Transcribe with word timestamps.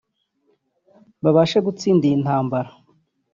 babashe 1.23 1.57
gutsinda 1.65 2.03
iyi 2.07 2.17
ntambara 2.23 2.69